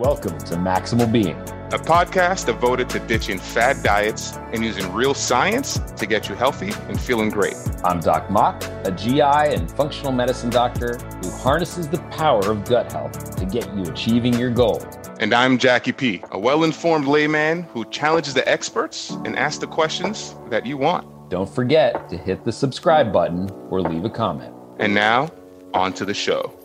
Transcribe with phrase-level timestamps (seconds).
[0.00, 5.78] Welcome to Maximal Being, a podcast devoted to ditching fad diets and using real science
[5.78, 7.54] to get you healthy and feeling great.
[7.84, 12.90] I'm Doc Mok, a GI and functional medicine doctor who harnesses the power of gut
[12.90, 14.86] health to get you achieving your goals.
[15.18, 19.66] And I'm Jackie P, a well informed layman who challenges the experts and asks the
[19.66, 21.28] questions that you want.
[21.28, 24.54] Don't forget to hit the subscribe button or leave a comment.
[24.78, 25.28] And now,
[25.74, 26.56] on to the show.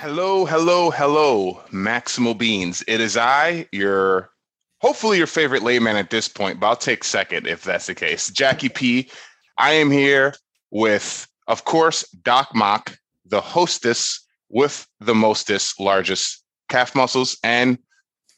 [0.00, 2.82] Hello, hello, hello, Maximal Beans.
[2.88, 4.30] It is I, your
[4.78, 8.30] hopefully your favorite layman at this point, but I'll take second if that's the case.
[8.30, 9.10] Jackie P.
[9.58, 10.32] I am here
[10.70, 12.96] with, of course, Doc Mok,
[13.26, 17.78] the hostess with the mostest, largest calf muscles, and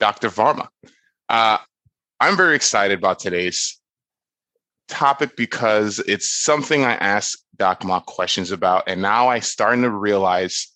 [0.01, 0.31] Dr.
[0.31, 0.67] Varma.
[1.29, 1.59] Uh,
[2.19, 3.81] I'm very excited about today's
[4.89, 9.91] topic because it's something I ask Doc Mok questions about, and now I'm starting to
[9.91, 10.72] realize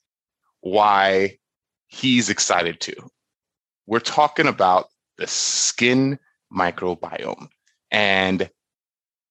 [0.66, 1.38] why
[1.86, 2.94] he's excited to.
[3.86, 6.18] We're talking about the skin
[6.52, 7.48] microbiome.
[7.92, 8.50] And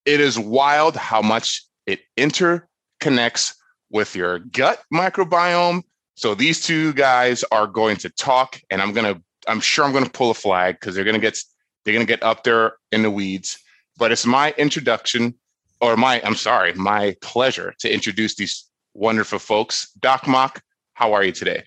[0.05, 3.53] it is wild how much it interconnects
[3.89, 5.83] with your gut microbiome.
[6.16, 10.09] So these two guys are going to talk, and I'm gonna, I'm sure I'm gonna
[10.09, 11.38] pull a flag because they're gonna get
[11.83, 13.59] they're gonna get up there in the weeds.
[13.97, 15.36] But it's my introduction,
[15.81, 19.92] or my, I'm sorry, my pleasure to introduce these wonderful folks.
[19.99, 20.61] Doc Mok,
[20.95, 21.61] how are you today?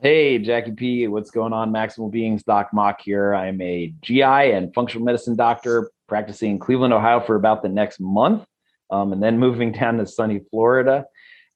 [0.00, 1.06] Hey, Jackie P.
[1.06, 1.70] What's going on?
[1.70, 3.34] Maximal Beings, Doc Mok here.
[3.34, 8.00] I'm a GI and functional medicine doctor practicing in Cleveland, Ohio for about the next
[8.00, 8.46] month,
[8.90, 11.04] um, and then moving down to sunny Florida.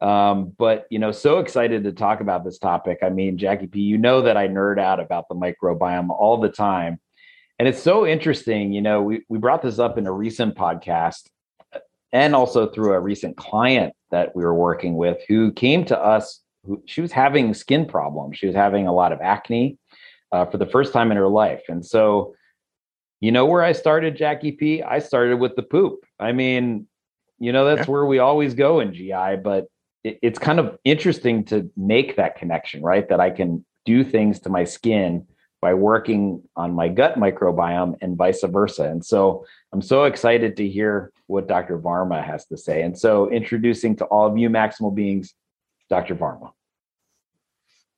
[0.02, 2.98] Um, but you know, so excited to talk about this topic.
[3.02, 6.50] I mean, Jackie P, you know that I nerd out about the microbiome all the
[6.50, 7.00] time.
[7.58, 8.70] And it's so interesting.
[8.70, 11.22] You know, we, we brought this up in a recent podcast
[12.12, 16.43] and also through a recent client that we were working with who came to us
[16.66, 18.38] who she was having skin problems.
[18.38, 19.78] She was having a lot of acne
[20.32, 21.62] uh, for the first time in her life.
[21.68, 22.34] And so,
[23.20, 24.82] you know where I started, Jackie P?
[24.82, 26.04] I started with the poop.
[26.18, 26.86] I mean,
[27.38, 27.92] you know, that's yeah.
[27.92, 29.66] where we always go in GI, but
[30.02, 33.08] it, it's kind of interesting to make that connection, right?
[33.08, 35.26] That I can do things to my skin
[35.60, 38.84] by working on my gut microbiome and vice versa.
[38.84, 41.78] And so I'm so excited to hear what Dr.
[41.78, 42.82] Varma has to say.
[42.82, 45.32] And so introducing to all of you maximal beings,
[45.88, 46.14] Dr.
[46.16, 46.50] Varma.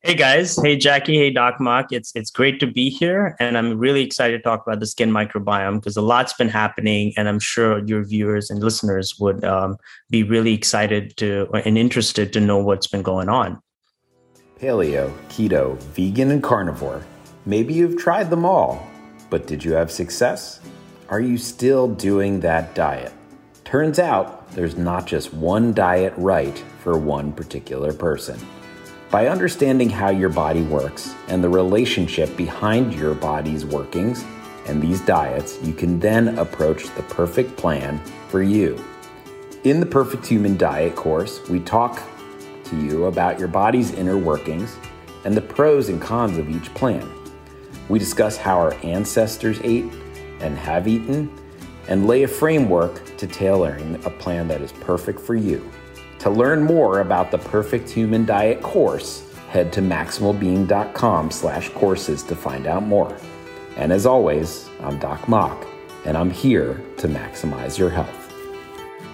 [0.06, 1.90] Hey guys, hey Jackie, hey Doc Mok.
[1.90, 5.10] It's it's great to be here, and I'm really excited to talk about the skin
[5.10, 9.78] microbiome because a lot's been happening, and I'm sure your viewers and listeners would um,
[10.08, 13.60] be really excited to and interested to know what's been going on.
[14.60, 17.04] Paleo, keto, vegan, and carnivore.
[17.44, 18.88] Maybe you've tried them all,
[19.28, 20.60] but did you have success?
[21.08, 23.12] Are you still doing that diet?
[23.64, 28.38] Turns out there's not just one diet right for one particular person.
[29.10, 34.24] By understanding how your body works and the relationship behind your body's workings
[34.66, 38.82] and these diets, you can then approach the perfect plan for you.
[39.62, 42.02] In the Perfect Human Diet course, we talk
[42.64, 44.76] to you about your body's inner workings
[45.24, 47.08] and the pros and cons of each plan.
[47.88, 49.84] We discuss how our ancestors ate
[50.40, 51.30] and have eaten
[51.88, 55.70] and lay a framework to tailoring a plan that is perfect for you.
[56.20, 62.34] To learn more about the Perfect Human Diet course, head to maximalbeing.com slash courses to
[62.34, 63.16] find out more.
[63.76, 65.66] And as always, I'm Doc Mok,
[66.04, 68.32] and I'm here to maximize your health.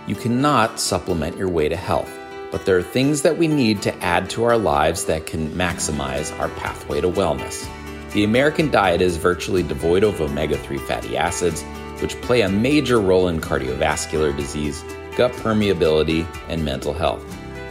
[0.06, 2.10] You cannot supplement your way to health,
[2.50, 6.36] but there are things that we need to add to our lives that can maximize
[6.38, 7.68] our pathway to wellness.
[8.12, 11.64] The American diet is virtually devoid of omega 3 fatty acids
[12.02, 14.84] which play a major role in cardiovascular disease,
[15.16, 17.24] gut permeability, and mental health.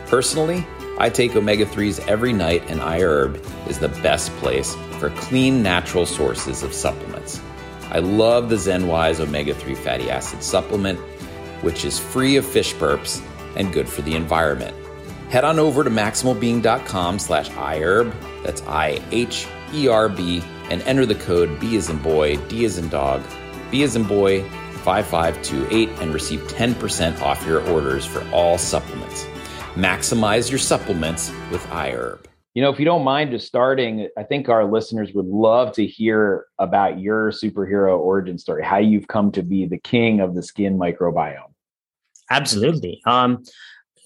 [0.07, 0.65] Personally,
[0.97, 6.05] I take omega 3s every night, and iHerb is the best place for clean, natural
[6.05, 7.41] sources of supplements.
[7.91, 10.99] I love the ZenWise omega 3 fatty acid supplement,
[11.61, 13.21] which is free of fish burps
[13.55, 14.75] and good for the environment.
[15.29, 18.13] Head on over to maximalbeing.com slash iHerb,
[18.43, 22.65] that's I H E R B, and enter the code B as in boy, D
[22.65, 23.23] as in dog,
[23.71, 24.43] B as in boy
[24.83, 29.25] 5528 and receive 10% off your orders for all supplements.
[29.75, 32.25] Maximize your supplements with iHerb.
[32.53, 35.85] You know, if you don't mind just starting, I think our listeners would love to
[35.85, 40.43] hear about your superhero origin story, how you've come to be the king of the
[40.43, 41.53] skin microbiome.
[42.29, 43.01] Absolutely.
[43.05, 43.43] Um,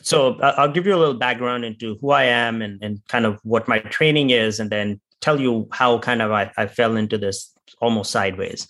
[0.01, 3.39] so I'll give you a little background into who I am and, and kind of
[3.41, 7.17] what my training is, and then tell you how kind of I, I fell into
[7.17, 7.51] this
[7.81, 8.67] almost sideways.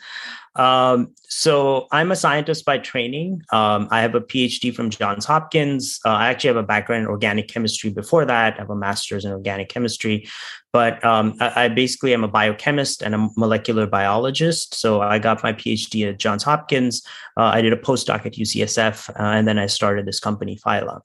[0.56, 3.42] Um, so I'm a scientist by training.
[3.52, 6.00] Um, I have a PhD from Johns Hopkins.
[6.06, 8.56] Uh, I actually have a background in organic chemistry before that.
[8.56, 10.28] I have a master's in organic chemistry.
[10.76, 14.76] But um, I, I, basically am a biochemist and a molecular biologist.
[14.76, 17.02] So I got my PhD at Johns Hopkins.
[17.38, 21.00] Uh, I did a postdoc at UCSF, uh, and then I started this company, Phyla.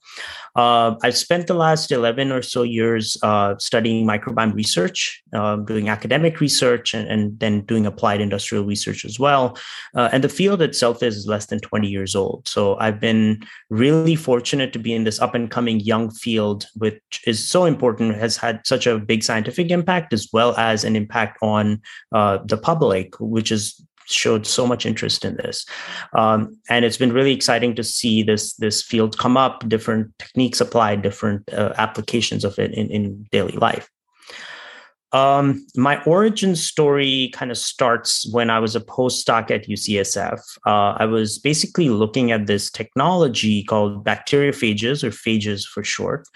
[0.57, 5.87] Uh, I've spent the last 11 or so years uh, studying microbiome research, um, doing
[5.87, 9.40] academic research, and, and, then doing applied industrial research as well.
[9.95, 12.47] Uh, and the field itself is less than 20 years old.
[12.47, 17.21] So I've been really fortunate to be in this up and coming young field, which
[17.25, 21.37] is so important, has had such a big scientific impact as well as an impact
[21.41, 25.65] on uh, the public, which has showed so much interest in this.
[26.13, 30.61] Um, and it's been really exciting to see this this field come up, different techniques
[30.61, 33.89] applied, different uh, applications of it in, in daily life.
[35.13, 40.39] Um, my origin story kind of starts when I was a postdoc at UCSF.
[40.65, 46.27] Uh, I was basically looking at this technology called bacteriophages, or phages for short,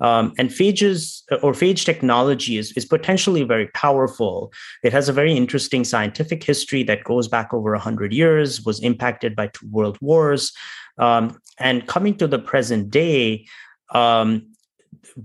[0.00, 4.52] um, and phages or phage technology is, is potentially very powerful.
[4.84, 9.34] It has a very interesting scientific history that goes back over 100 years, was impacted
[9.34, 10.52] by two world wars.
[10.98, 13.46] Um, and coming to the present day,
[13.90, 14.46] um,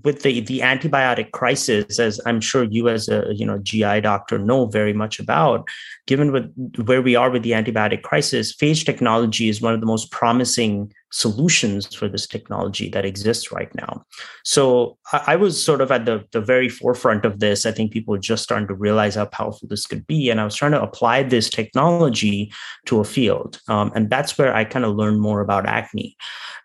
[0.03, 4.39] with the the antibiotic crisis, as I'm sure you as a you know GI doctor
[4.39, 5.67] know very much about,
[6.07, 6.51] given with
[6.85, 10.91] where we are with the antibiotic crisis, phage technology is one of the most promising
[11.13, 14.03] solutions for this technology that exists right now.
[14.43, 17.65] So I, I was sort of at the the very forefront of this.
[17.65, 20.45] I think people were just starting to realize how powerful this could be, and I
[20.45, 22.51] was trying to apply this technology
[22.87, 26.17] to a field, um, and that's where I kind of learned more about acne.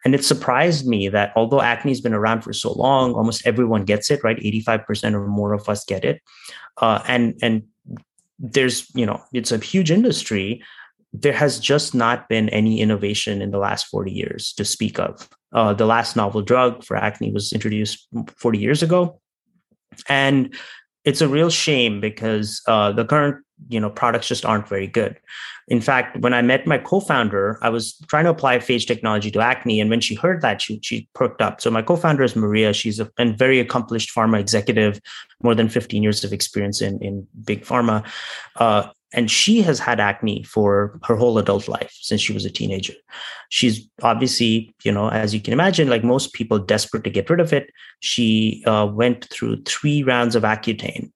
[0.05, 3.85] And it surprised me that although acne has been around for so long, almost everyone
[3.85, 4.39] gets it, right?
[4.39, 6.23] 85% or more of us get it.
[6.79, 7.65] Uh, and, and
[8.39, 10.63] there's, you know, it's a huge industry.
[11.13, 15.29] There has just not been any innovation in the last 40 years to speak of.
[15.53, 18.07] Uh, the last novel drug for acne was introduced
[18.37, 19.21] 40 years ago.
[20.09, 20.55] And
[21.05, 23.37] it's a real shame because uh, the current
[23.69, 25.19] you know products just aren't very good
[25.67, 29.41] in fact when i met my co-founder i was trying to apply phage technology to
[29.41, 32.73] acne and when she heard that she, she perked up so my co-founder is maria
[32.73, 35.01] she's a, a very accomplished pharma executive
[35.43, 38.07] more than 15 years of experience in, in big pharma
[38.57, 42.51] uh, and she has had acne for her whole adult life since she was a
[42.51, 42.95] teenager.
[43.49, 47.41] She's obviously you know as you can imagine like most people desperate to get rid
[47.41, 47.71] of it.
[48.01, 51.11] She uh, went through three rounds of accutane.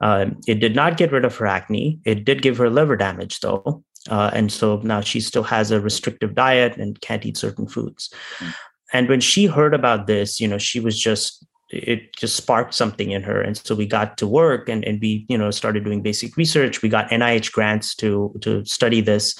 [0.00, 1.98] Uh, it did not get rid of her acne.
[2.04, 3.82] It did give her liver damage though.
[4.08, 8.12] Uh, and so now she still has a restrictive diet and can't eat certain foods.
[8.38, 8.54] Mm.
[8.92, 13.10] and when she heard about this you know she was just it just sparked something
[13.10, 13.40] in her.
[13.40, 16.82] And so we got to work and, and we you know started doing basic research.
[16.82, 19.38] We got nih grants to to study this.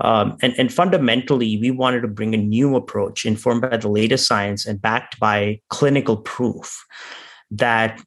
[0.00, 4.26] Um, and, and fundamentally we wanted to bring a new approach informed by the latest
[4.26, 6.84] science and backed by clinical proof
[7.50, 8.00] that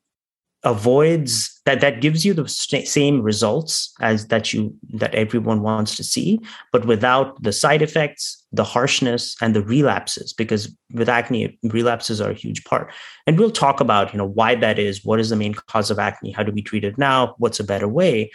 [0.64, 6.04] avoids that that gives you the same results as that you that everyone wants to
[6.04, 6.38] see
[6.74, 12.32] but without the side effects the harshness and the relapses because with acne relapses are
[12.32, 12.92] a huge part.
[13.28, 16.00] And we'll talk about you know why that is what is the main cause of
[16.00, 18.32] acne how do we treat it now what's a better way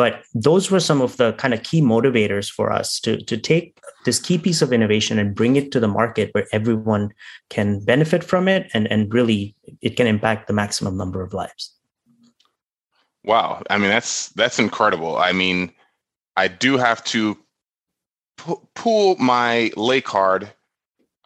[0.00, 3.78] but those were some of the kind of key motivators for us to to take
[4.06, 7.10] this key piece of innovation and bring it to the market where everyone
[7.50, 11.76] can benefit from it and and really it can impact the maximum number of lives.
[13.24, 13.62] Wow.
[13.68, 15.18] I mean that's that's incredible.
[15.18, 15.70] I mean
[16.36, 17.36] i do have to
[18.38, 20.50] pu- pull my lay card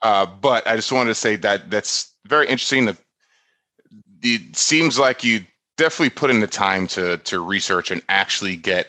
[0.02, 2.86] uh, but i just wanted to say that that's very interesting.
[2.86, 2.96] That
[4.22, 5.44] it seems like you
[5.76, 8.88] definitely put in the time to to research and actually get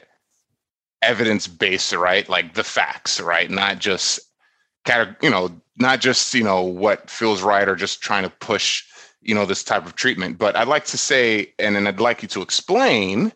[1.02, 2.28] evidence based right?
[2.28, 3.50] Like the facts right?
[3.50, 4.20] Not just
[4.86, 8.30] kind of you know not just you know what feels right or just trying to
[8.30, 8.84] push
[9.22, 10.38] you know this type of treatment.
[10.38, 13.34] But i'd like to say and then i'd like you to explain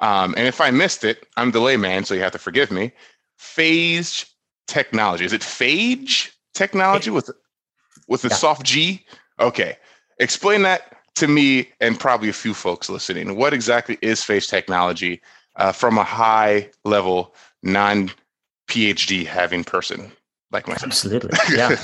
[0.00, 2.92] um, and if i missed it i'm the layman so you have to forgive me.
[3.38, 4.26] Phage
[4.66, 5.24] technology.
[5.24, 7.30] Is it phage technology with
[8.08, 8.34] with a yeah.
[8.34, 9.04] soft g?
[9.38, 9.76] Okay.
[10.18, 15.20] Explain that to me and probably a few folks listening what exactly is phage technology
[15.56, 18.10] uh, from a high level non
[18.68, 20.10] phd having person
[20.52, 20.90] like myself.
[20.90, 21.30] Absolutely.
[21.56, 21.76] Yeah.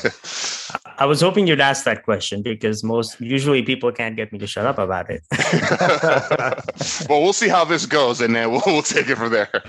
[0.99, 4.47] I was hoping you'd ask that question because most usually people can't get me to
[4.47, 5.23] shut up about it.
[7.09, 9.62] well, we'll see how this goes and then we'll, we'll take it from there.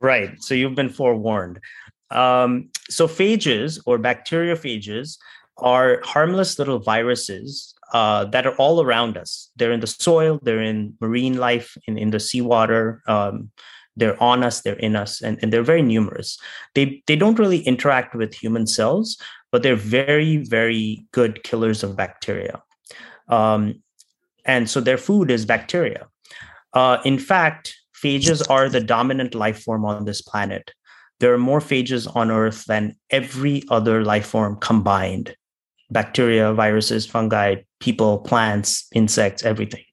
[0.00, 0.30] right.
[0.42, 1.58] So you've been forewarned.
[2.10, 5.16] Um, so phages or bacteriophages
[5.56, 9.50] are harmless little viruses uh, that are all around us.
[9.56, 13.02] They're in the soil, they're in marine life, in, in the seawater.
[13.06, 13.50] Um,
[13.96, 16.38] they're on us they're in us and, and they're very numerous
[16.74, 19.18] they they don't really interact with human cells
[19.50, 22.62] but they're very very good killers of bacteria
[23.28, 23.82] um,
[24.44, 26.06] and so their food is bacteria
[26.74, 30.72] uh, in fact phages are the dominant life form on this planet
[31.20, 35.36] there are more phages on earth than every other life form combined
[35.90, 39.84] bacteria viruses fungi people plants insects everything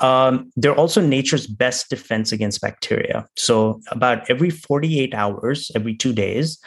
[0.00, 3.24] um, they're also nature's best defense against bacteria.
[3.36, 6.58] So, about every 48 hours, every two days,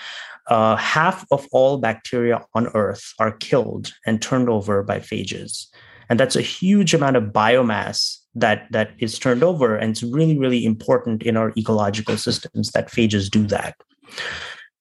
[0.47, 5.67] uh, half of all bacteria on Earth are killed and turned over by phages.
[6.09, 9.75] And that's a huge amount of biomass that, that is turned over.
[9.75, 13.75] And it's really, really important in our ecological systems that phages do that.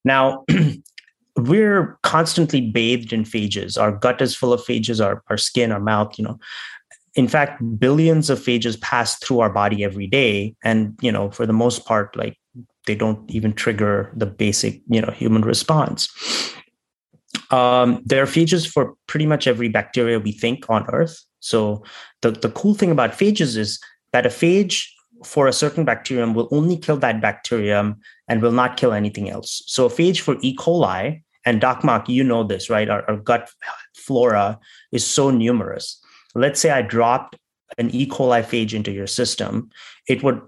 [0.04, 0.44] Now,
[1.36, 3.80] we're constantly bathed in phages.
[3.80, 6.38] Our gut is full of phages, our, our skin, our mouth, you know.
[7.14, 10.54] In fact billions of phages pass through our body every day.
[10.64, 12.36] And you know for the most part like
[12.86, 16.08] they don't even trigger the basic you know human response.
[17.50, 21.24] Um, there are phages for pretty much every bacteria we think on earth.
[21.40, 21.84] So
[22.22, 23.78] the, the cool thing about phages is
[24.12, 24.86] that a phage
[25.24, 27.96] for a certain bacterium will only kill that bacterium
[28.28, 32.08] and will not kill anything else so a phage for e coli and doc Mok,
[32.08, 33.50] you know this right our, our gut
[33.94, 34.58] flora
[34.92, 36.00] is so numerous
[36.34, 37.36] let's say I dropped
[37.78, 38.06] an E.
[38.06, 39.70] coli phage into your system,
[40.08, 40.40] it would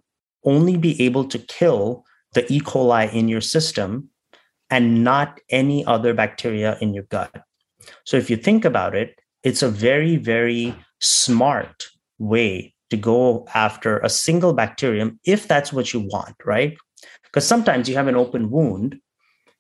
[0.45, 2.05] only be able to kill
[2.35, 2.61] the E.
[2.61, 4.11] coli in your system
[4.71, 7.33] and not any other bacteria in your gut.
[8.05, 13.99] So if you think about it, it's a very, very smart way to go after
[13.99, 16.77] a single bacterium if that's what you want, right?
[17.25, 18.99] Because sometimes you have an open wound.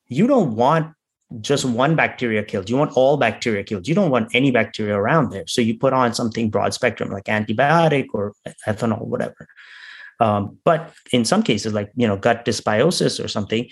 [0.06, 0.92] You don't want
[1.40, 2.71] just one bacteria killed.
[2.71, 3.88] You want all bacteria killed.
[3.88, 5.47] You don't want any bacteria around there.
[5.47, 8.33] So you put on something broad spectrum like antibiotic or
[8.66, 9.49] ethanol, whatever.
[10.21, 13.68] Um, but in some cases, like you know, gut dysbiosis or something,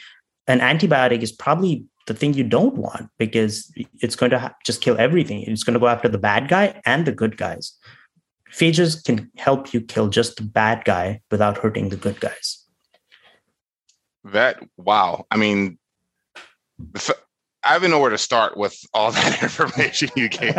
[0.47, 4.83] an antibiotic is probably the thing you don't want because it's going to ha- just
[4.83, 5.43] kill everything.
[5.43, 7.79] It's going to go after the bad guy and the good guys.
[8.55, 12.65] Phages can help you kill just the bad guy without hurting the good guys.
[14.25, 15.27] That wow!
[15.31, 15.79] I mean,
[17.65, 20.57] I don't know where to start with all that information you gave.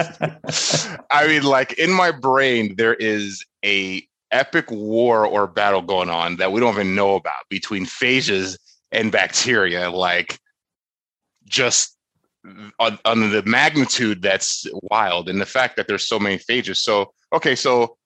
[1.09, 6.37] I mean, like in my brain, there is a epic war or battle going on
[6.37, 8.57] that we don't even know about between phages
[8.91, 9.89] and bacteria.
[9.89, 10.39] Like,
[11.45, 11.94] just
[12.79, 16.77] on, on the magnitude that's wild, and the fact that there's so many phages.
[16.77, 17.97] So, okay, so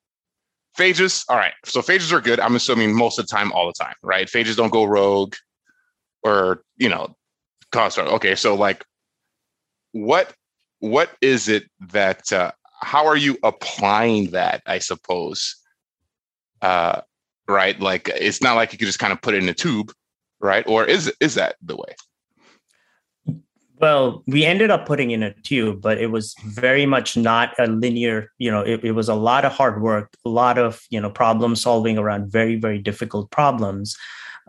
[0.78, 1.26] phages.
[1.30, 2.40] All right, so phages are good.
[2.40, 4.28] I'm assuming most of the time, all the time, right?
[4.28, 5.36] Phages don't go rogue,
[6.24, 7.16] or you know,
[7.72, 8.84] cause okay so like
[9.92, 10.34] what
[10.80, 15.56] what is it that uh, how are you applying that i suppose
[16.62, 17.02] uh
[17.48, 19.92] right like it's not like you could just kind of put it in a tube
[20.40, 21.96] right or is is that the way
[23.80, 27.68] well we ended up putting in a tube but it was very much not a
[27.68, 31.00] linear you know it, it was a lot of hard work a lot of you
[31.00, 33.98] know problem solving around very very difficult problems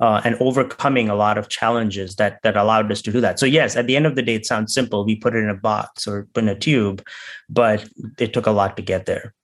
[0.01, 3.39] uh, and overcoming a lot of challenges that that allowed us to do that.
[3.39, 5.05] So yes, at the end of the day, it sounds simple.
[5.05, 7.07] We put it in a box or in a tube,
[7.49, 7.87] but
[8.19, 9.35] it took a lot to get there.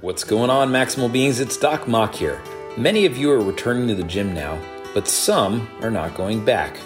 [0.00, 1.40] What's going on, Maximal Beings?
[1.40, 2.40] It's Doc Mok here.
[2.76, 4.58] Many of you are returning to the gym now,
[4.94, 6.76] but some are not going back.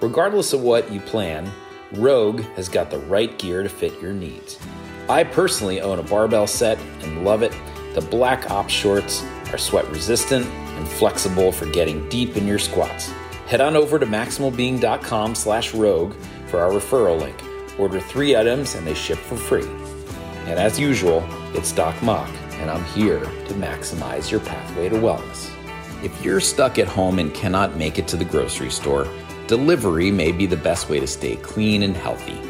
[0.00, 1.50] Regardless of what you plan,
[1.96, 4.58] Rogue has got the right gear to fit your needs.
[5.08, 7.52] I personally own a barbell set and love it.
[7.94, 9.22] The Black op shorts
[9.52, 13.10] are sweat resistant and flexible for getting deep in your squats.
[13.46, 16.14] Head on over to maximalbeing.com slash rogue
[16.46, 17.36] for our referral link.
[17.78, 19.68] Order three items and they ship for free.
[20.46, 25.50] And as usual, it's Doc Mok, and I'm here to maximize your pathway to wellness.
[26.02, 29.08] If you're stuck at home and cannot make it to the grocery store,
[29.46, 32.40] delivery may be the best way to stay clean and healthy.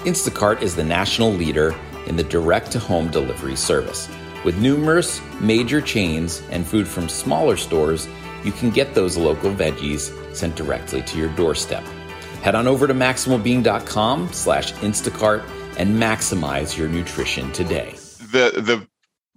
[0.00, 1.74] Instacart is the national leader
[2.06, 4.08] in the direct to home delivery service.
[4.44, 8.08] With numerous major chains and food from smaller stores,
[8.44, 11.84] you can get those local veggies sent directly to your doorstep.
[12.42, 15.44] Head on over to maximalbeing.com slash Instacart
[15.78, 17.94] and maximize your nutrition today.
[18.18, 18.86] The the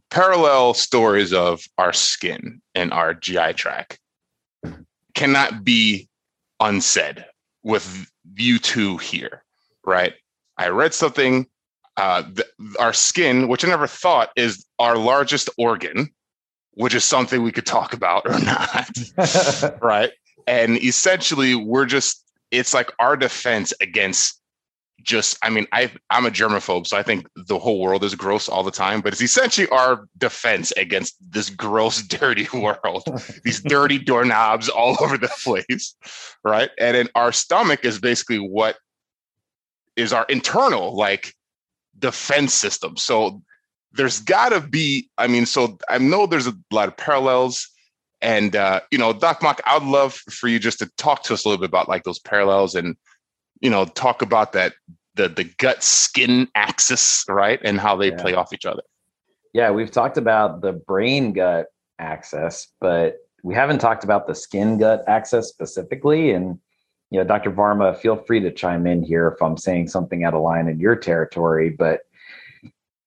[0.10, 4.00] parallel stories of our skin and our GI tract
[5.14, 6.10] cannot be
[6.60, 7.26] unsaid
[7.64, 9.44] with you two here,
[9.86, 10.14] right?
[10.58, 11.48] I read something
[11.98, 12.46] uh, the,
[12.80, 16.10] our skin, which I never thought is our largest organ,
[16.72, 20.12] which is something we could talk about or not, right?
[20.48, 24.42] And essentially, we're just, it's like our defense against
[25.06, 28.50] just i mean i i'm a germaphobe so i think the whole world is gross
[28.50, 33.04] all the time but it's essentially our defense against this gross dirty world.
[33.44, 35.96] These dirty doorknobs all over the place
[36.44, 36.70] right?
[36.80, 38.78] And then our stomach is basically what
[39.96, 41.34] is our internal like
[41.98, 42.98] defense system.
[42.98, 43.42] So
[43.96, 47.70] there's got to be i mean so i know there's a lot of parallels
[48.22, 51.34] and uh, you know doc Mok i would love for you just to talk to
[51.34, 52.96] us a little bit about like those parallels and
[53.66, 54.74] you know talk about that
[55.16, 58.22] the the gut skin axis right and how they yeah.
[58.22, 58.84] play off each other.
[59.54, 61.66] Yeah we've talked about the brain gut
[61.98, 66.32] axis but we haven't talked about the skin gut axis specifically.
[66.32, 66.60] And
[67.10, 70.34] you know dr varma feel free to chime in here if i'm saying something out
[70.34, 72.02] of line in your territory but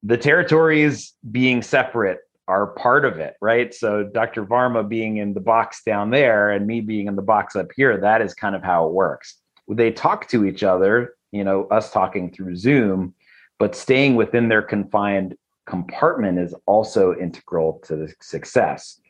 [0.05, 3.75] the territories being separate are part of it right?
[3.75, 7.55] So dr varma being in the box down there and me being in the box
[7.55, 9.37] up here that is kind of how it works
[9.69, 13.15] they talk to each other, you know, us talking through Zoom,
[13.59, 19.01] but staying within their confined compartment is also integral to the success.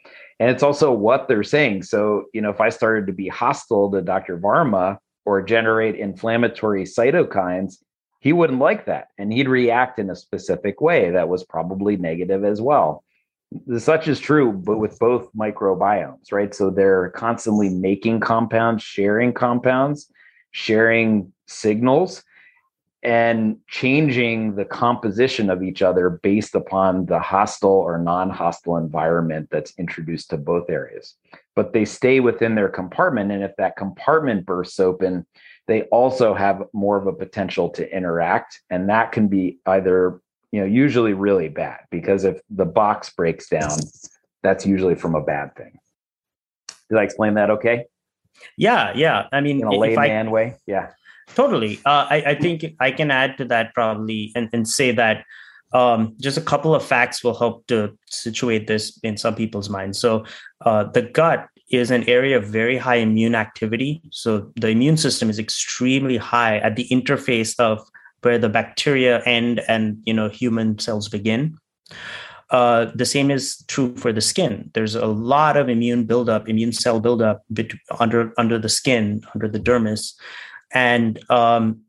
[0.40, 1.82] And it's also what they're saying.
[1.84, 4.38] So, you know, if I started to be hostile to Dr.
[4.38, 7.76] Varma or generate inflammatory cytokines,
[8.20, 9.08] he wouldn't like that.
[9.18, 13.04] And he'd react in a specific way that was probably negative as well.
[13.78, 16.54] Such is true, but with both microbiomes, right?
[16.54, 20.10] So they're constantly making compounds, sharing compounds,
[20.58, 22.24] sharing signals
[23.04, 29.72] and changing the composition of each other based upon the hostile or non-hostile environment that's
[29.78, 31.14] introduced to both areas.
[31.54, 35.24] But they stay within their compartment and if that compartment bursts open
[35.68, 40.60] they also have more of a potential to interact and that can be either you
[40.60, 43.78] know usually really bad because if the box breaks down
[44.42, 45.78] that's usually from a bad thing.
[46.88, 47.84] Did i explain that okay
[48.56, 49.26] yeah, yeah.
[49.32, 50.56] I mean, in a layman way.
[50.66, 50.90] Yeah.
[51.34, 51.78] Totally.
[51.84, 55.24] Uh, I, I think I can add to that probably and, and say that
[55.72, 59.98] um, just a couple of facts will help to situate this in some people's minds.
[59.98, 60.24] So,
[60.64, 64.00] uh, the gut is an area of very high immune activity.
[64.10, 67.86] So, the immune system is extremely high at the interface of
[68.22, 71.58] where the bacteria end and you know human cells begin.
[72.50, 74.70] Uh, the same is true for the skin.
[74.72, 77.44] There's a lot of immune buildup, immune cell buildup
[78.00, 80.14] under under the skin, under the dermis,
[80.72, 81.82] and um,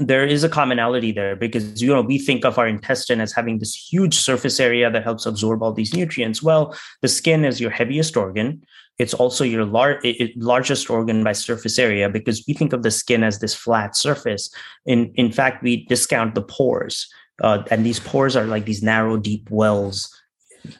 [0.00, 3.58] there is a commonality there because you know we think of our intestine as having
[3.58, 6.42] this huge surface area that helps absorb all these nutrients.
[6.42, 8.62] Well, the skin is your heaviest organ.
[8.98, 10.02] It's also your lar-
[10.34, 14.50] largest organ by surface area because we think of the skin as this flat surface.
[14.86, 17.08] In in fact, we discount the pores
[17.42, 20.14] uh, and these pores are like these narrow, deep wells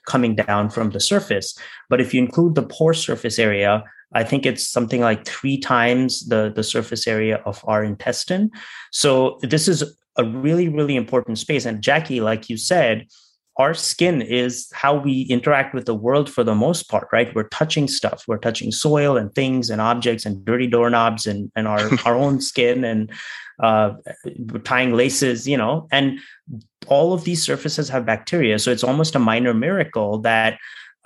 [0.07, 1.57] coming down from the surface.
[1.89, 6.27] But if you include the pore surface area, I think it's something like three times
[6.29, 8.51] the, the surface area of our intestine.
[8.91, 9.85] So this is
[10.17, 11.65] a really, really important space.
[11.65, 13.07] And Jackie, like you said,
[13.59, 17.35] our skin is how we interact with the world for the most part, right?
[17.35, 18.25] We're touching stuff.
[18.29, 22.41] We're touching soil and things and objects and dirty doorknobs and, and our, our own
[22.41, 23.11] skin and
[23.61, 23.95] uh,
[24.63, 26.21] tying laces, you know, and
[26.87, 28.61] all of these surfaces have bacteria.
[28.61, 30.59] So it's almost a minor miracle that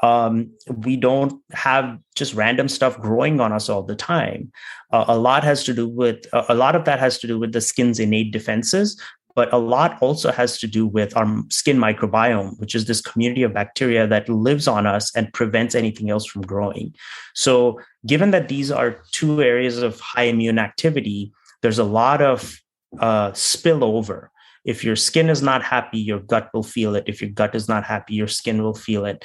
[0.02, 4.52] um, we don't have just random stuff growing on us all the time.
[4.90, 7.52] Uh, a lot has to do with a lot of that has to do with
[7.52, 9.00] the skin's innate defenses,
[9.34, 13.42] but a lot also has to do with our skin microbiome, which is this community
[13.42, 16.94] of bacteria that lives on us and prevents anything else from growing.
[17.34, 22.58] So, given that these are two areas of high immune activity, there's a lot of
[22.98, 24.28] uh, spillover.
[24.64, 27.04] If your skin is not happy, your gut will feel it.
[27.06, 29.24] If your gut is not happy, your skin will feel it.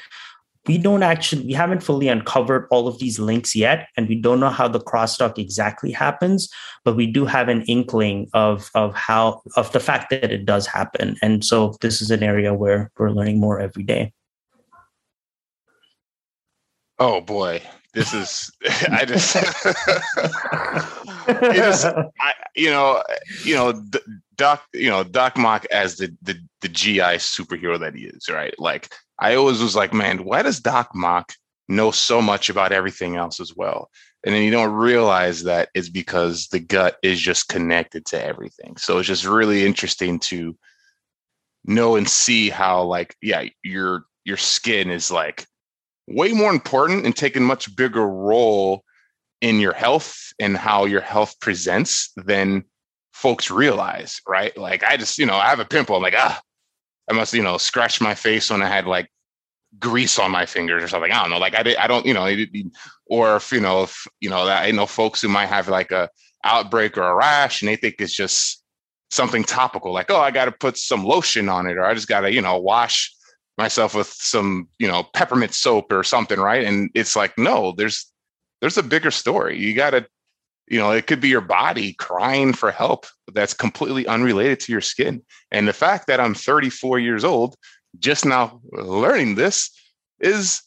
[0.68, 4.40] We don't actually, we haven't fully uncovered all of these links yet, and we don't
[4.40, 6.50] know how the crosstalk exactly happens,
[6.84, 10.68] but we do have an inkling of, of how, of the fact that it does
[10.68, 11.16] happen.
[11.22, 14.14] And so this is an area where we're learning more every day.
[17.00, 17.62] Oh boy,
[17.94, 18.52] this is
[18.92, 19.36] I just
[21.28, 23.04] I, you know
[23.44, 23.84] you know
[24.36, 28.54] Doc you know Doc Mok as the, the the GI superhero that he is right
[28.60, 31.34] like I always was like man why does Doc Mok
[31.68, 33.90] know so much about everything else as well
[34.26, 38.78] and then you don't realize that it's because the gut is just connected to everything
[38.78, 40.56] so it's just really interesting to
[41.66, 45.46] know and see how like yeah your your skin is like
[46.08, 48.84] way more important and take a much bigger role
[49.42, 52.64] in your health and how your health presents than
[53.14, 54.56] folks realize, right?
[54.58, 55.96] Like I just, you know, I have a pimple.
[55.96, 56.40] I'm like, ah,
[57.10, 59.10] I must, you know, scratch my face when I had like
[59.80, 61.12] grease on my fingers or something.
[61.12, 61.38] I don't know.
[61.38, 62.28] Like I, did, I don't, you know,
[63.08, 65.92] or if, you know, if, you know, that I know folks who might have like
[65.92, 66.10] a
[66.44, 68.64] outbreak or a rash and they think it's just
[69.10, 72.08] something topical, like, oh, I got to put some lotion on it, or I just
[72.08, 73.14] got to, you know, wash
[73.58, 76.66] myself with some, you know, peppermint soap or something, right?
[76.66, 78.12] And it's like, no, there's
[78.62, 79.58] there's a bigger story.
[79.58, 80.08] You got to,
[80.68, 84.82] you know, it could be your body crying for help that's completely unrelated to your
[84.82, 85.22] skin.
[85.52, 87.56] And the fact that I'm 34 years old,
[88.00, 89.72] just now learning this,
[90.20, 90.62] is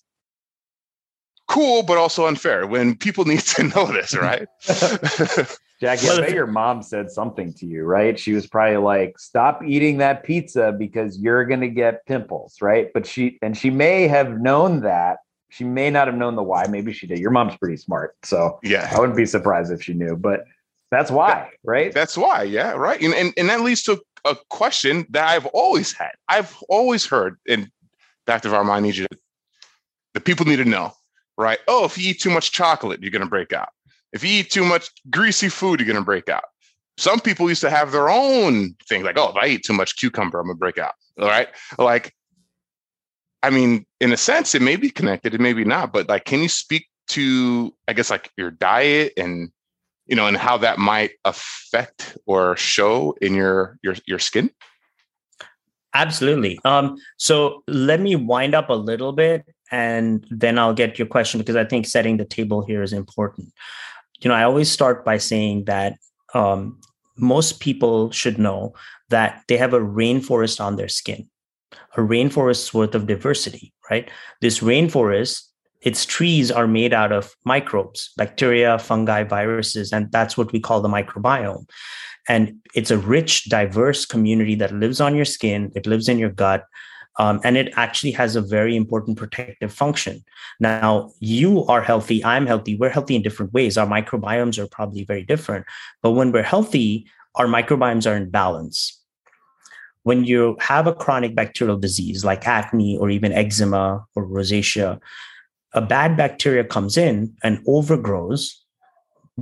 [1.49, 4.49] cool, but also unfair when people need to know this, right?
[5.81, 8.19] Jackie, I bet your mom said something to you, right?
[8.19, 12.91] She was probably like, "Stop eating that pizza because you're going to get pimples," right?
[12.93, 15.21] But she and she may have known that.
[15.51, 16.67] She may not have known the why.
[16.69, 17.19] Maybe she did.
[17.19, 20.17] Your mom's pretty smart, so yeah, I wouldn't be surprised if she knew.
[20.17, 20.45] But
[20.91, 21.93] that's why, that, right?
[21.93, 23.01] That's why, yeah, right.
[23.01, 26.13] And, and and that leads to a question that I've always had.
[26.29, 27.71] I've always heard, and
[28.27, 28.51] Dr.
[28.51, 29.19] Varma, I need you to,
[30.15, 30.93] the people need to know,
[31.37, 31.59] right?
[31.69, 33.71] Oh, if you eat too much chocolate, you're going to break out.
[34.13, 36.45] If you eat too much greasy food, you're going to break out.
[36.99, 39.97] Some people used to have their own thing, like, oh, if I eat too much
[39.97, 40.93] cucumber, I'm going to break out.
[41.19, 41.49] All right.
[41.79, 42.15] Like,
[43.43, 46.25] I mean, in a sense, it may be connected, it may be not, but like,
[46.25, 49.51] can you speak to, I guess, like your diet and,
[50.07, 54.51] you know, and how that might affect or show in your your your skin?
[55.95, 56.59] Absolutely.
[56.65, 61.39] Um, so let me wind up a little bit and then I'll get your question
[61.39, 63.53] because I think setting the table here is important
[64.21, 65.97] you know, I always start by saying that
[66.35, 66.79] um,
[67.17, 68.75] most people should know
[69.09, 71.29] that they have a rainforest on their skin,
[71.97, 74.11] a rainforest's worth of diversity, right?
[74.41, 75.43] This rainforest,
[75.83, 80.81] its trees are made out of microbes, bacteria, fungi, viruses, and that's what we call
[80.81, 81.69] the microbiome.
[82.29, 86.31] And it's a rich, diverse community that lives on your skin, it lives in your
[86.31, 86.65] gut,
[87.19, 90.23] um, and it actually has a very important protective function.
[90.61, 93.77] Now, you are healthy, I'm healthy, we're healthy in different ways.
[93.77, 95.67] Our microbiomes are probably very different.
[96.03, 99.00] But when we're healthy, our microbiomes are in balance.
[100.03, 104.99] When you have a chronic bacterial disease like acne or even eczema or rosacea,
[105.73, 108.65] a bad bacteria comes in and overgrows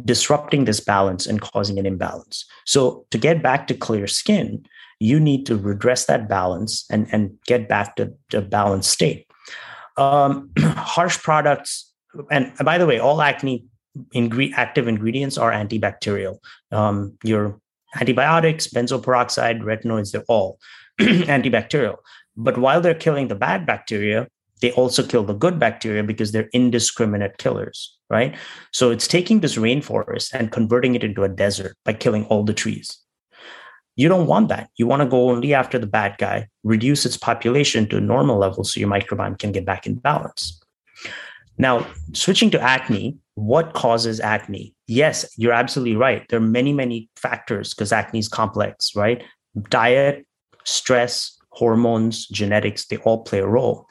[0.04, 2.44] disrupting this balance and causing an imbalance.
[2.66, 4.64] So, to get back to clear skin,
[5.00, 9.26] you need to redress that balance and, and get back to the balanced state.
[9.96, 11.92] Um, harsh products,
[12.30, 13.64] and by the way, all acne
[14.14, 16.38] ingre- active ingredients are antibacterial.
[16.72, 17.60] Um, your
[17.94, 20.58] antibiotics, benzoyl peroxide, retinoids, they're all
[21.00, 21.96] antibacterial.
[22.36, 24.28] But while they're killing the bad bacteria,
[24.60, 28.36] they also kill the good bacteria because they're indiscriminate killers, right?
[28.72, 32.54] So it's taking this rainforest and converting it into a desert by killing all the
[32.54, 32.98] trees.
[33.96, 34.70] You don't want that.
[34.76, 38.38] You want to go only after the bad guy, reduce its population to a normal
[38.38, 40.60] level so your microbiome can get back in balance.
[41.58, 44.74] Now, switching to acne, what causes acne?
[44.88, 46.26] Yes, you're absolutely right.
[46.28, 49.22] There are many, many factors because acne is complex, right?
[49.70, 50.26] Diet,
[50.64, 53.86] stress, hormones, genetics, they all play a role.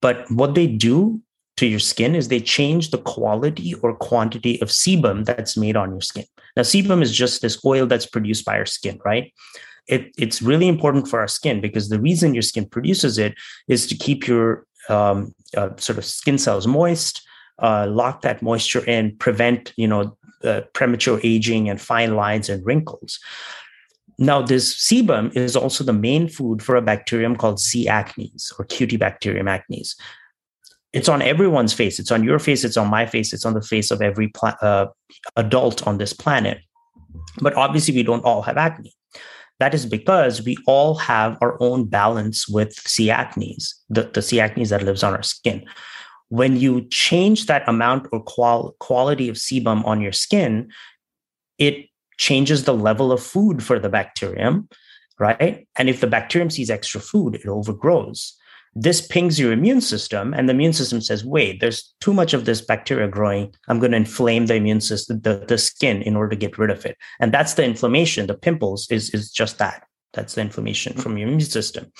[0.00, 1.20] But what they do
[1.56, 5.90] to your skin is they change the quality or quantity of sebum that's made on
[5.90, 6.24] your skin.
[6.56, 9.32] Now, sebum is just this oil that's produced by our skin, right?
[9.88, 13.34] It, it's really important for our skin because the reason your skin produces it
[13.66, 17.26] is to keep your um, uh, sort of skin cells moist,
[17.60, 22.64] uh, lock that moisture in, prevent you know uh, premature aging and fine lines and
[22.64, 23.18] wrinkles.
[24.18, 27.86] Now, this sebum is also the main food for a bacterium called C.
[27.86, 29.94] acnes or Cutibacterium acnes
[30.92, 31.98] it's on everyone's face.
[31.98, 32.64] It's on your face.
[32.64, 33.32] It's on my face.
[33.32, 34.86] It's on the face of every pla- uh,
[35.36, 36.58] adult on this planet.
[37.40, 38.92] But obviously, we don't all have acne.
[39.60, 43.08] That is because we all have our own balance with C.
[43.08, 44.38] acnes, the, the C.
[44.38, 45.64] acnes that lives on our skin.
[46.30, 50.70] When you change that amount or qual- quality of sebum on your skin,
[51.58, 51.86] it
[52.18, 54.68] changes the level of food for the bacterium,
[55.18, 55.66] right?
[55.76, 58.36] And if the bacterium sees extra food, it overgrows.
[58.74, 62.44] This pings your immune system and the immune system says wait there's too much of
[62.44, 63.52] this bacteria growing.
[63.68, 66.70] I'm going to inflame the immune system the, the skin in order to get rid
[66.70, 66.96] of it.
[67.18, 68.26] And that's the inflammation.
[68.28, 69.84] The pimples is is just that.
[70.12, 71.00] That's the inflammation hmm.
[71.00, 71.90] from your immune system.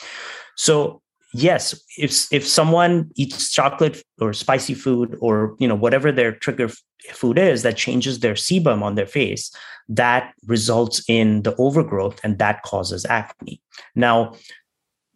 [0.56, 6.32] So yes if if someone eats chocolate or spicy food or you know whatever their
[6.32, 6.68] trigger
[7.12, 9.54] food is that changes their sebum on their face
[9.88, 13.60] that results in the overgrowth and that causes acne
[13.94, 14.34] now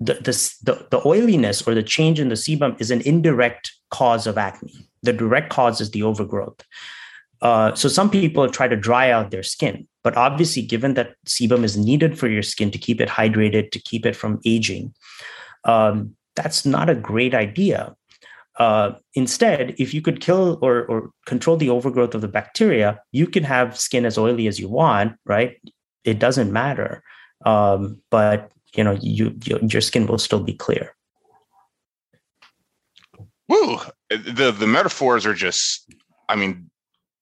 [0.00, 0.14] the,
[0.62, 4.88] the, the oiliness or the change in the sebum is an indirect cause of acne.
[5.02, 6.64] The direct cause is the overgrowth.
[7.40, 11.62] Uh, so some people try to dry out their skin, but obviously, given that sebum
[11.62, 14.94] is needed for your skin to keep it hydrated, to keep it from aging,
[15.64, 17.94] um, that's not a great idea.
[18.58, 23.26] Uh, instead, if you could kill or, or control the overgrowth of the bacteria, you
[23.26, 25.56] can have skin as oily as you want, right?
[26.04, 27.02] it doesn't matter.
[27.44, 30.94] Um, but you know, you, you your skin will still be clear.
[33.48, 33.78] Woo!
[34.10, 35.92] The the metaphors are just,
[36.28, 36.70] I mean,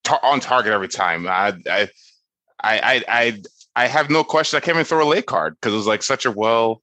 [0.04, 1.26] tar- on target every time.
[1.26, 1.88] I I
[2.62, 3.42] I I
[3.74, 4.56] I have no question.
[4.56, 6.82] I can't even throw a lay card because it was like such a well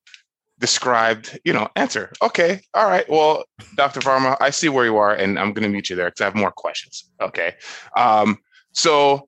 [0.60, 2.12] described, you know, answer.
[2.22, 3.10] Okay, all right.
[3.10, 3.46] Well,
[3.76, 4.02] Dr.
[4.02, 6.26] Varma, I see where you are, and I'm going to meet you there because I
[6.26, 7.10] have more questions.
[7.22, 7.56] Okay,
[7.96, 8.38] um,
[8.74, 9.28] so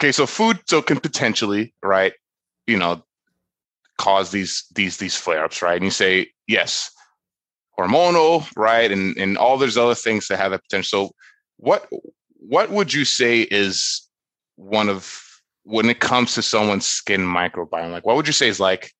[0.00, 2.12] okay, so food so can potentially right,
[2.66, 3.04] you know,
[3.98, 5.76] cause these these these flare ups, right?
[5.76, 6.90] And you say yes,
[7.78, 11.08] hormonal, right, and and all those other things that have that potential.
[11.08, 11.14] So
[11.56, 11.88] what
[12.38, 14.08] what would you say is
[14.56, 15.22] one of
[15.64, 17.92] when it comes to someone's skin microbiome?
[17.92, 18.92] Like, what would you say is like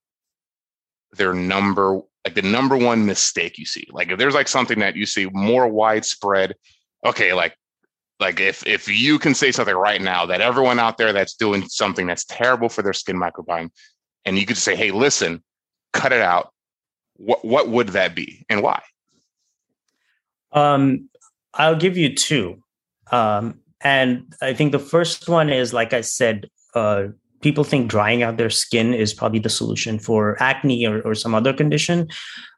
[1.17, 3.87] their number, like the number one mistake you see?
[3.91, 6.55] Like, if there's like something that you see more widespread,
[7.05, 7.57] okay, like
[8.23, 11.69] like if if you can say something right now that everyone out there that's doing
[11.69, 13.69] something that's terrible for their skin microbiome
[14.25, 15.43] and you could say hey listen
[15.93, 16.53] cut it out
[17.17, 18.81] what what would that be and why
[20.53, 21.09] um
[21.55, 22.63] i'll give you two
[23.11, 27.09] um and i think the first one is like i said uh
[27.43, 31.35] people think drying out their skin is probably the solution for acne or, or some
[31.35, 32.09] other condition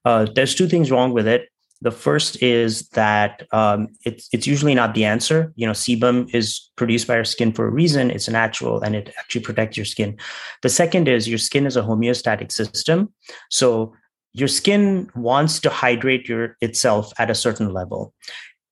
[0.05, 1.49] uh, there's two things wrong with it
[1.85, 5.53] the first is that um, it's it's usually not the answer.
[5.55, 8.11] You know, sebum is produced by our skin for a reason.
[8.11, 10.17] It's natural and it actually protects your skin.
[10.63, 13.13] The second is your skin is a homeostatic system,
[13.51, 13.93] so
[14.33, 18.15] your skin wants to hydrate your itself at a certain level.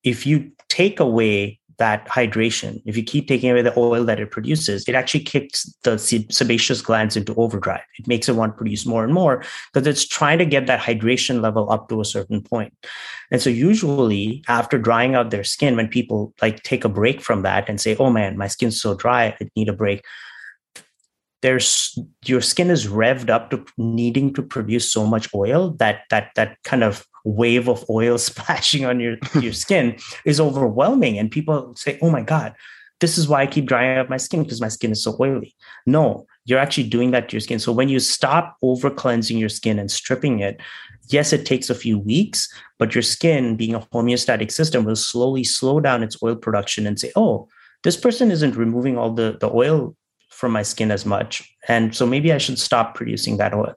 [0.03, 4.31] If you take away that hydration, if you keep taking away the oil that it
[4.31, 7.83] produces, it actually kicks the sebaceous glands into overdrive.
[7.99, 10.81] It makes it want to produce more and more because it's trying to get that
[10.81, 12.75] hydration level up to a certain point.
[13.31, 17.43] And so usually after drying out their skin, when people like take a break from
[17.43, 20.05] that and say, oh man, my skin's so dry, I need a break.
[21.41, 26.31] There's your skin is revved up to needing to produce so much oil that that
[26.37, 31.19] that kind of wave of oil splashing on your, your skin is overwhelming.
[31.19, 32.55] And people say, oh my God,
[33.01, 35.55] this is why I keep drying up my skin because my skin is so oily.
[35.87, 37.59] No, you're actually doing that to your skin.
[37.59, 40.61] So when you stop over cleansing your skin and stripping it,
[41.09, 45.45] yes, it takes a few weeks, but your skin, being a homeostatic system, will slowly
[45.45, 47.49] slow down its oil production and say, oh,
[47.83, 49.97] this person isn't removing all the, the oil
[50.31, 51.49] from my skin as much.
[51.69, 53.75] And so maybe I should stop producing that oil.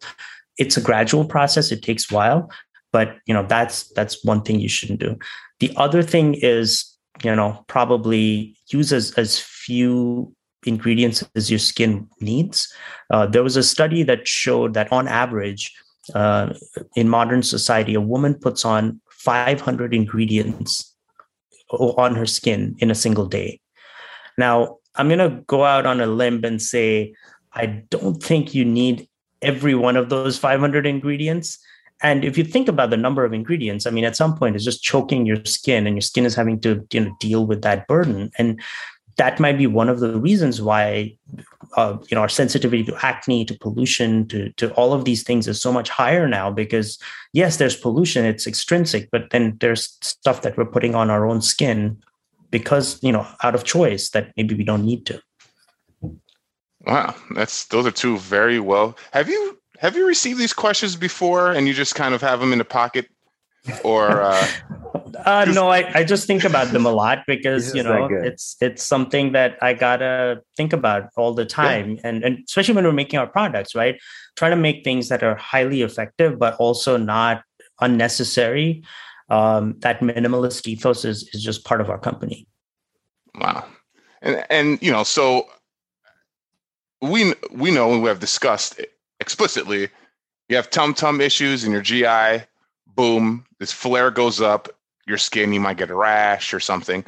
[0.57, 2.49] It's a gradual process, it takes a while,
[2.95, 5.17] but you know that's that's one thing you shouldn't do.
[5.59, 6.67] The other thing is
[7.25, 10.33] you know probably use as, as few
[10.65, 12.73] ingredients as your skin needs.
[13.09, 15.73] Uh, there was a study that showed that on average
[16.13, 16.53] uh,
[16.95, 20.95] in modern society a woman puts on 500 ingredients
[21.69, 23.59] on her skin in a single day.
[24.37, 27.13] Now i'm going to go out on a limb and say
[27.51, 29.09] i don't think you need
[29.41, 31.59] every one of those 500 ingredients
[32.01, 34.65] and if you think about the number of ingredients, I mean, at some point it's
[34.65, 37.87] just choking your skin and your skin is having to you know, deal with that
[37.87, 38.31] burden.
[38.37, 38.61] And
[39.17, 41.15] that might be one of the reasons why
[41.77, 45.47] uh, you know our sensitivity to acne to pollution to to all of these things
[45.47, 46.99] is so much higher now because
[47.33, 51.41] yes there's pollution it's extrinsic but then there's stuff that we're putting on our own
[51.41, 51.97] skin
[52.51, 55.21] because you know out of choice that maybe we don't need to
[56.81, 61.51] wow that's those are two very well have you have you received these questions before
[61.51, 63.07] and you just kind of have them in the pocket?
[63.83, 64.47] Or uh,
[65.25, 68.83] uh no, I, I just think about them a lot because you know it's it's
[68.83, 71.95] something that I gotta think about all the time.
[71.95, 72.01] Yeah.
[72.03, 73.99] And and especially when we're making our products, right?
[74.35, 77.43] Trying to make things that are highly effective but also not
[77.81, 78.83] unnecessary.
[79.29, 82.47] Um, that minimalist ethos is is just part of our company.
[83.33, 83.65] Wow.
[84.21, 85.47] And and you know, so
[87.01, 88.79] we we know and we have discussed
[89.25, 89.89] explicitly,
[90.49, 92.45] you have tum tum issues in your GI,
[92.95, 94.69] boom, this flare goes up,
[95.07, 97.03] your skin, you might get a rash or something.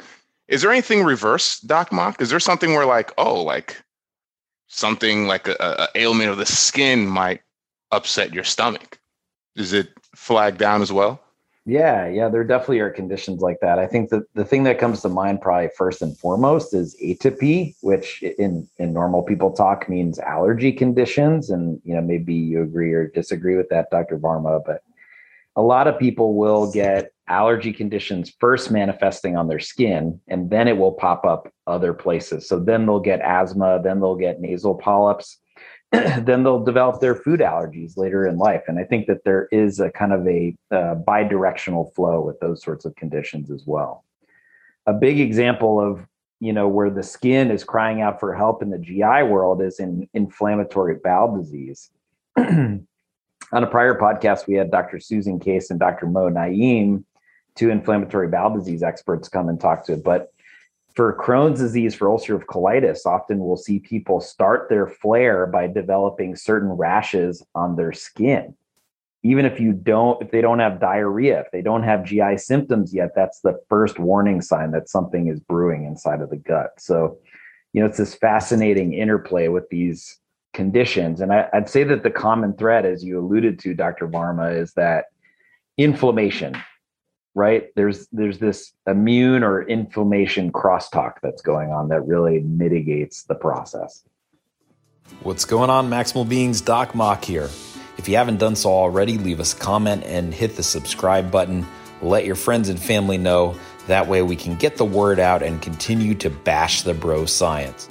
[0.48, 2.20] Is there anything reverse, Doc Mok?
[2.20, 3.80] Is there something where like, oh, like
[4.66, 7.40] something like a, a ailment of the skin might
[7.92, 8.98] upset your stomach?
[9.54, 11.20] Is it flagged down as well?
[11.68, 13.78] Yeah, yeah, there definitely are conditions like that.
[13.78, 17.74] I think that the thing that comes to mind probably first and foremost is atopy,
[17.82, 21.50] which in in normal people talk means allergy conditions.
[21.50, 24.18] And you know, maybe you agree or disagree with that, Dr.
[24.18, 24.82] Varma, but
[25.56, 30.68] a lot of people will get allergy conditions first manifesting on their skin, and then
[30.68, 32.48] it will pop up other places.
[32.48, 35.36] So then they'll get asthma, then they'll get nasal polyps
[35.92, 38.62] then they'll develop their food allergies later in life.
[38.68, 42.62] And I think that there is a kind of a uh, bi-directional flow with those
[42.62, 44.04] sorts of conditions as well.
[44.86, 46.06] A big example of
[46.40, 49.80] you know, where the skin is crying out for help in the GI world is
[49.80, 51.90] in inflammatory bowel disease.
[52.36, 52.86] On
[53.52, 55.00] a prior podcast, we had Dr.
[55.00, 56.06] Susan Case and Dr.
[56.06, 57.02] Mo Naeem,
[57.56, 60.04] two inflammatory bowel disease experts, come and talk to it.
[60.04, 60.32] But
[60.98, 66.34] for Crohn's disease, for ulcerative colitis, often we'll see people start their flare by developing
[66.34, 68.52] certain rashes on their skin.
[69.22, 72.92] Even if you don't if they don't have diarrhea if they don't have gi symptoms
[72.92, 76.70] yet that's the first warning sign that something is brewing inside of the gut.
[76.78, 77.18] So
[77.72, 80.18] you know it's this fascinating interplay with these
[80.52, 81.20] conditions.
[81.20, 84.72] And I, would say that the common thread as you alluded to dr varma is
[84.72, 85.04] that
[85.76, 86.56] inflammation
[87.38, 93.34] right there's there's this immune or inflammation crosstalk that's going on that really mitigates the
[93.34, 94.04] process
[95.22, 97.48] what's going on maximal beings doc mok here
[97.98, 101.66] if you haven't done so already, leave us a comment and hit the subscribe button.
[102.00, 103.56] Let your friends and family know.
[103.88, 107.88] That way, we can get the word out and continue to bash the bro science.